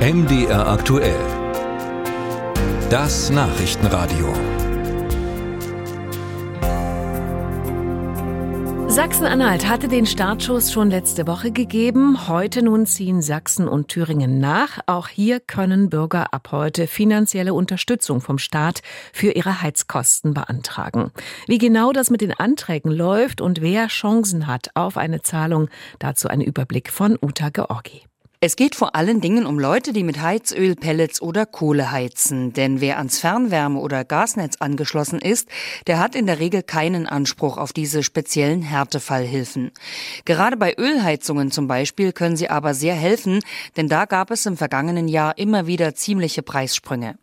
MDR 0.00 0.66
aktuell. 0.66 1.20
Das 2.88 3.28
Nachrichtenradio. 3.28 4.32
Sachsen-Anhalt 8.88 9.68
hatte 9.68 9.88
den 9.88 10.06
Startschuss 10.06 10.72
schon 10.72 10.88
letzte 10.88 11.26
Woche 11.26 11.50
gegeben. 11.52 12.28
Heute 12.28 12.62
nun 12.62 12.86
ziehen 12.86 13.20
Sachsen 13.20 13.68
und 13.68 13.88
Thüringen 13.88 14.38
nach. 14.38 14.78
Auch 14.86 15.08
hier 15.08 15.38
können 15.38 15.90
Bürger 15.90 16.32
ab 16.32 16.48
heute 16.50 16.86
finanzielle 16.86 17.52
Unterstützung 17.52 18.22
vom 18.22 18.38
Staat 18.38 18.80
für 19.12 19.32
ihre 19.32 19.60
Heizkosten 19.60 20.32
beantragen. 20.32 21.12
Wie 21.46 21.58
genau 21.58 21.92
das 21.92 22.08
mit 22.08 22.22
den 22.22 22.32
Anträgen 22.32 22.90
läuft 22.90 23.42
und 23.42 23.60
wer 23.60 23.88
Chancen 23.88 24.46
hat 24.46 24.70
auf 24.72 24.96
eine 24.96 25.20
Zahlung, 25.20 25.68
dazu 25.98 26.28
ein 26.28 26.40
Überblick 26.40 26.90
von 26.90 27.18
Uta 27.20 27.50
Georgi. 27.50 28.09
Es 28.42 28.56
geht 28.56 28.74
vor 28.74 28.94
allen 28.94 29.20
Dingen 29.20 29.44
um 29.44 29.58
Leute, 29.58 29.92
die 29.92 30.02
mit 30.02 30.22
Heizöl, 30.22 30.74
Pellets 30.74 31.20
oder 31.20 31.44
Kohle 31.44 31.92
heizen. 31.92 32.54
Denn 32.54 32.80
wer 32.80 32.96
ans 32.96 33.18
Fernwärme- 33.18 33.78
oder 33.78 34.02
Gasnetz 34.02 34.56
angeschlossen 34.60 35.18
ist, 35.18 35.46
der 35.86 35.98
hat 35.98 36.14
in 36.14 36.24
der 36.24 36.38
Regel 36.38 36.62
keinen 36.62 37.06
Anspruch 37.06 37.58
auf 37.58 37.74
diese 37.74 38.02
speziellen 38.02 38.62
Härtefallhilfen. 38.62 39.72
Gerade 40.24 40.56
bei 40.56 40.74
Ölheizungen 40.78 41.50
zum 41.50 41.68
Beispiel 41.68 42.14
können 42.14 42.38
sie 42.38 42.48
aber 42.48 42.72
sehr 42.72 42.94
helfen, 42.94 43.40
denn 43.76 43.88
da 43.88 44.06
gab 44.06 44.30
es 44.30 44.46
im 44.46 44.56
vergangenen 44.56 45.08
Jahr 45.08 45.36
immer 45.36 45.66
wieder 45.66 45.94
ziemliche 45.94 46.40
Preissprünge. 46.40 47.16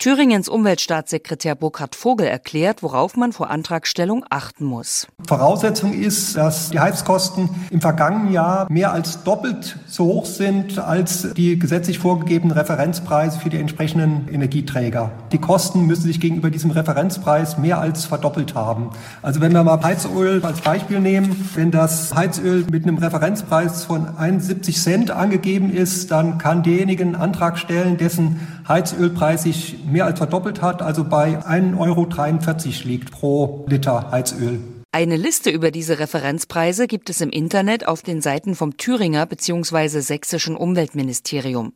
Thüringens 0.00 0.48
Umweltstaatssekretär 0.48 1.54
Burkhard 1.54 1.94
Vogel 1.94 2.26
erklärt, 2.26 2.82
worauf 2.82 3.14
man 3.16 3.32
vor 3.32 3.50
Antragstellung 3.50 4.24
achten 4.30 4.64
muss. 4.64 5.06
Voraussetzung 5.28 5.92
ist, 5.92 6.36
dass 6.36 6.70
die 6.70 6.80
Heizkosten 6.80 7.50
im 7.70 7.80
vergangenen 7.80 8.32
Jahr 8.32 8.66
mehr 8.68 8.90
als 8.90 9.22
doppelt 9.22 9.78
so 9.86 10.06
hoch 10.06 10.26
sind 10.26 10.55
sind 10.56 10.78
als 10.78 11.34
die 11.34 11.58
gesetzlich 11.58 11.98
vorgegebenen 11.98 12.56
Referenzpreise 12.56 13.38
für 13.38 13.50
die 13.50 13.58
entsprechenden 13.58 14.28
Energieträger. 14.32 15.10
Die 15.32 15.38
Kosten 15.38 15.86
müssen 15.86 16.02
sich 16.02 16.20
gegenüber 16.20 16.50
diesem 16.50 16.70
Referenzpreis 16.70 17.58
mehr 17.58 17.78
als 17.78 18.06
verdoppelt 18.06 18.54
haben. 18.54 18.90
Also 19.22 19.40
wenn 19.40 19.52
wir 19.52 19.62
mal 19.62 19.82
Heizöl 19.82 20.44
als 20.44 20.60
Beispiel 20.60 21.00
nehmen, 21.00 21.48
wenn 21.54 21.70
das 21.70 22.14
Heizöl 22.14 22.64
mit 22.70 22.84
einem 22.84 22.98
Referenzpreis 22.98 23.84
von 23.84 24.16
71 24.16 24.80
Cent 24.80 25.10
angegeben 25.10 25.72
ist, 25.72 26.10
dann 26.10 26.38
kann 26.38 26.62
derjenige 26.62 27.04
einen 27.04 27.16
Antrag 27.16 27.58
stellen, 27.58 27.96
dessen 27.96 28.40
Heizölpreis 28.68 29.42
sich 29.42 29.84
mehr 29.86 30.06
als 30.06 30.18
verdoppelt 30.18 30.62
hat, 30.62 30.82
also 30.82 31.04
bei 31.04 31.38
1,43 31.38 31.76
Euro 31.78 32.88
liegt 32.88 33.10
pro 33.10 33.64
Liter 33.68 34.10
Heizöl. 34.10 34.75
Eine 34.96 35.16
Liste 35.18 35.50
über 35.50 35.70
diese 35.70 35.98
Referenzpreise 35.98 36.86
gibt 36.86 37.10
es 37.10 37.20
im 37.20 37.28
Internet 37.28 37.86
auf 37.86 38.00
den 38.00 38.22
Seiten 38.22 38.54
vom 38.54 38.78
Thüringer 38.78 39.26
bzw. 39.26 40.00
sächsischen 40.00 40.56
Umweltministerium. 40.56 41.74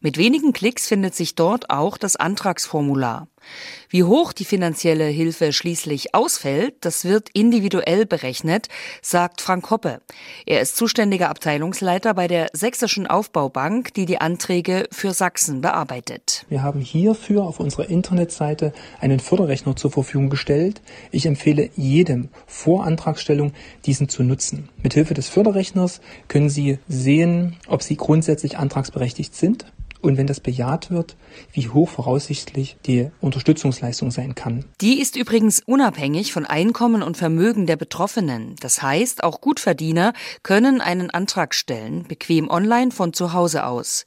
Mit 0.00 0.18
wenigen 0.18 0.52
Klicks 0.52 0.86
findet 0.86 1.16
sich 1.16 1.34
dort 1.34 1.68
auch 1.70 1.98
das 1.98 2.14
Antragsformular. 2.14 3.26
Wie 3.88 4.04
hoch 4.04 4.32
die 4.32 4.44
finanzielle 4.44 5.06
Hilfe 5.06 5.52
schließlich 5.52 6.14
ausfällt, 6.14 6.74
das 6.82 7.04
wird 7.04 7.28
individuell 7.32 8.06
berechnet, 8.06 8.68
sagt 9.02 9.40
Frank 9.40 9.70
Hoppe. 9.70 10.00
Er 10.46 10.60
ist 10.60 10.76
zuständiger 10.76 11.28
Abteilungsleiter 11.28 12.14
bei 12.14 12.28
der 12.28 12.48
Sächsischen 12.52 13.06
Aufbaubank, 13.06 13.94
die 13.94 14.06
die 14.06 14.20
Anträge 14.20 14.86
für 14.92 15.12
Sachsen 15.12 15.60
bearbeitet. 15.60 16.44
Wir 16.48 16.62
haben 16.62 16.80
hierfür 16.80 17.42
auf 17.42 17.58
unserer 17.58 17.88
Internetseite 17.88 18.72
einen 19.00 19.18
Förderrechner 19.18 19.74
zur 19.74 19.90
Verfügung 19.90 20.30
gestellt. 20.30 20.82
Ich 21.10 21.26
empfehle 21.26 21.70
jedem 21.74 22.28
vor 22.60 22.84
Antragstellung 22.84 23.52
diesen 23.86 24.10
zu 24.10 24.22
nutzen. 24.22 24.68
Mithilfe 24.82 25.14
des 25.14 25.30
Förderrechners 25.30 26.02
können 26.28 26.50
Sie 26.50 26.78
sehen, 26.88 27.56
ob 27.66 27.82
Sie 27.82 27.96
grundsätzlich 27.96 28.58
antragsberechtigt 28.58 29.34
sind 29.34 29.64
und 30.02 30.16
wenn 30.16 30.26
das 30.26 30.40
bejaht 30.40 30.90
wird, 30.90 31.16
wie 31.52 31.68
hoch 31.68 31.88
voraussichtlich 31.88 32.76
die 32.86 33.10
Unterstützungsleistung 33.20 34.10
sein 34.10 34.34
kann. 34.34 34.64
Die 34.80 35.00
ist 35.00 35.16
übrigens 35.16 35.62
unabhängig 35.64 36.32
von 36.32 36.46
Einkommen 36.46 37.02
und 37.02 37.16
Vermögen 37.16 37.66
der 37.66 37.76
Betroffenen. 37.76 38.56
Das 38.60 38.82
heißt, 38.82 39.24
auch 39.24 39.40
Gutverdiener 39.40 40.12
können 40.42 40.80
einen 40.80 41.10
Antrag 41.10 41.54
stellen, 41.54 42.04
bequem 42.08 42.48
online 42.48 42.90
von 42.90 43.12
zu 43.12 43.32
Hause 43.32 43.66
aus. 43.66 44.06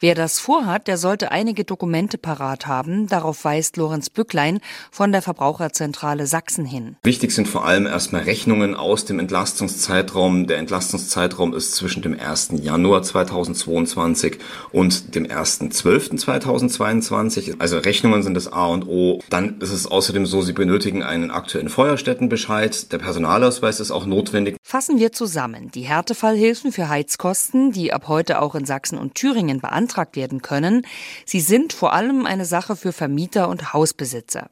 Wer 0.00 0.14
das 0.14 0.38
vorhat, 0.38 0.86
der 0.88 0.98
sollte 0.98 1.32
einige 1.32 1.64
Dokumente 1.64 2.18
parat 2.18 2.66
haben. 2.66 3.06
Darauf 3.06 3.44
weist 3.44 3.76
Lorenz 3.76 4.10
Bücklein 4.10 4.60
von 4.90 5.12
der 5.12 5.22
Verbraucherzentrale 5.22 6.26
Sachsen 6.26 6.64
hin. 6.64 6.96
Wichtig 7.02 7.32
sind 7.32 7.48
vor 7.48 7.64
allem 7.64 7.86
erstmal 7.86 8.22
Rechnungen 8.22 8.74
aus 8.74 9.04
dem 9.04 9.18
Entlastungszeitraum. 9.18 10.46
Der 10.46 10.58
Entlastungszeitraum 10.58 11.54
ist 11.54 11.74
zwischen 11.74 12.02
dem 12.02 12.18
1. 12.18 12.50
Januar 12.60 13.02
2022 13.02 14.38
und 14.72 15.14
dem 15.14 15.24
1.12.2022. 15.34 17.60
Also 17.60 17.78
Rechnungen 17.78 18.22
sind 18.22 18.34
das 18.34 18.52
A 18.52 18.66
und 18.66 18.86
O. 18.86 19.20
Dann 19.30 19.60
ist 19.60 19.72
es 19.72 19.86
außerdem 19.86 20.26
so, 20.26 20.42
Sie 20.42 20.52
benötigen 20.52 21.02
einen 21.02 21.30
aktuellen 21.30 21.68
Feuerstättenbescheid. 21.68 22.92
Der 22.92 22.98
Personalausweis 22.98 23.80
ist 23.80 23.90
auch 23.90 24.06
notwendig. 24.06 24.56
Fassen 24.62 24.98
wir 24.98 25.12
zusammen. 25.12 25.70
Die 25.70 25.82
Härtefallhilfen 25.82 26.72
für 26.72 26.88
Heizkosten, 26.88 27.72
die 27.72 27.92
ab 27.92 28.08
heute 28.08 28.40
auch 28.40 28.54
in 28.54 28.64
Sachsen 28.64 28.98
und 28.98 29.14
Thüringen 29.14 29.60
beantragt 29.60 30.16
werden 30.16 30.42
können, 30.42 30.86
sie 31.26 31.40
sind 31.40 31.72
vor 31.72 31.92
allem 31.92 32.26
eine 32.26 32.44
Sache 32.44 32.76
für 32.76 32.92
Vermieter 32.92 33.48
und 33.48 33.72
Hausbesitzer. 33.72 34.48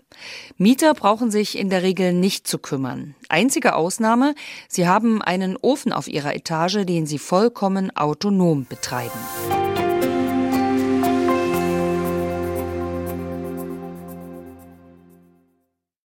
Mieter 0.56 0.94
brauchen 0.94 1.30
sich 1.30 1.58
in 1.58 1.70
der 1.70 1.82
Regel 1.82 2.12
nicht 2.12 2.46
zu 2.46 2.58
kümmern. 2.58 3.14
Einzige 3.28 3.74
Ausnahme, 3.74 4.34
sie 4.68 4.88
haben 4.88 5.22
einen 5.22 5.56
Ofen 5.56 5.92
auf 5.92 6.08
ihrer 6.08 6.34
Etage, 6.34 6.84
den 6.84 7.06
sie 7.06 7.18
vollkommen 7.18 7.94
autonom 7.96 8.66
betreiben. 8.68 9.59